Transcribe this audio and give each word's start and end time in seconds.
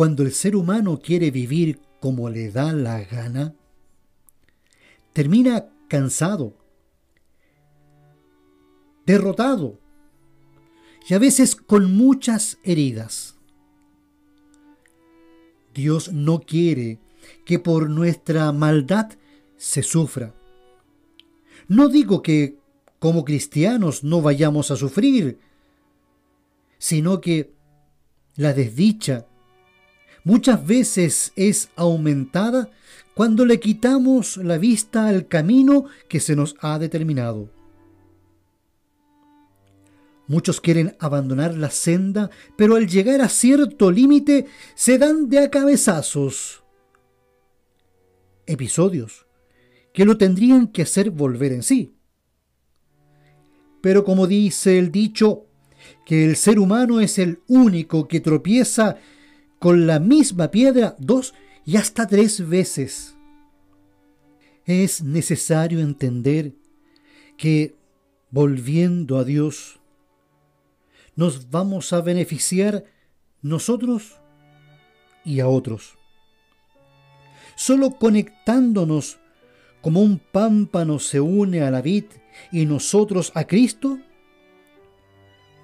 cuando 0.00 0.22
el 0.22 0.32
ser 0.32 0.56
humano 0.56 0.98
quiere 0.98 1.30
vivir 1.30 1.78
como 2.00 2.30
le 2.30 2.50
da 2.50 2.72
la 2.72 3.04
gana, 3.04 3.54
termina 5.12 5.68
cansado, 5.88 6.56
derrotado 9.04 9.78
y 11.06 11.12
a 11.12 11.18
veces 11.18 11.54
con 11.54 11.94
muchas 11.94 12.56
heridas. 12.64 13.36
Dios 15.74 16.10
no 16.14 16.40
quiere 16.40 16.98
que 17.44 17.58
por 17.58 17.90
nuestra 17.90 18.52
maldad 18.52 19.10
se 19.58 19.82
sufra. 19.82 20.34
No 21.68 21.90
digo 21.90 22.22
que 22.22 22.56
como 22.98 23.22
cristianos 23.22 24.02
no 24.02 24.22
vayamos 24.22 24.70
a 24.70 24.76
sufrir, 24.76 25.40
sino 26.78 27.20
que 27.20 27.52
la 28.36 28.54
desdicha 28.54 29.26
muchas 30.24 30.66
veces 30.66 31.32
es 31.36 31.70
aumentada 31.76 32.70
cuando 33.14 33.44
le 33.44 33.60
quitamos 33.60 34.36
la 34.38 34.58
vista 34.58 35.08
al 35.08 35.28
camino 35.28 35.86
que 36.08 36.20
se 36.20 36.36
nos 36.36 36.56
ha 36.60 36.78
determinado. 36.78 37.50
Muchos 40.26 40.60
quieren 40.60 40.96
abandonar 41.00 41.54
la 41.54 41.70
senda, 41.70 42.30
pero 42.56 42.76
al 42.76 42.86
llegar 42.86 43.20
a 43.20 43.28
cierto 43.28 43.90
límite 43.90 44.46
se 44.74 44.96
dan 44.96 45.28
de 45.28 45.40
a 45.40 45.50
cabezazos. 45.50 46.62
Episodios 48.46 49.26
que 49.92 50.04
lo 50.04 50.16
tendrían 50.16 50.68
que 50.68 50.82
hacer 50.82 51.10
volver 51.10 51.52
en 51.52 51.62
sí. 51.62 51.96
Pero 53.80 54.04
como 54.04 54.26
dice 54.26 54.78
el 54.78 54.92
dicho, 54.92 55.46
que 56.04 56.24
el 56.24 56.36
ser 56.36 56.58
humano 56.58 57.00
es 57.00 57.18
el 57.18 57.40
único 57.48 58.06
que 58.06 58.20
tropieza 58.20 58.96
con 59.60 59.86
la 59.86 60.00
misma 60.00 60.50
piedra 60.50 60.96
dos 60.98 61.34
y 61.64 61.76
hasta 61.76 62.08
tres 62.08 62.48
veces. 62.48 63.14
Es 64.64 65.02
necesario 65.02 65.80
entender 65.80 66.54
que 67.36 67.76
volviendo 68.30 69.18
a 69.18 69.24
Dios, 69.24 69.78
nos 71.14 71.50
vamos 71.50 71.92
a 71.92 72.00
beneficiar 72.00 72.84
nosotros 73.42 74.16
y 75.24 75.40
a 75.40 75.48
otros. 75.48 75.98
Solo 77.54 77.90
conectándonos 77.90 79.18
como 79.82 80.00
un 80.00 80.18
pámpano 80.18 80.98
se 80.98 81.20
une 81.20 81.60
a 81.60 81.70
la 81.70 81.82
vid 81.82 82.04
y 82.50 82.64
nosotros 82.64 83.30
a 83.34 83.46
Cristo, 83.46 83.98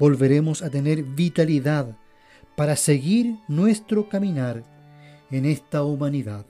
volveremos 0.00 0.62
a 0.62 0.70
tener 0.70 1.04
vitalidad 1.04 1.96
para 2.56 2.76
seguir 2.76 3.36
nuestro 3.48 4.08
caminar 4.08 4.62
en 5.30 5.44
esta 5.44 5.82
humanidad. 5.82 6.46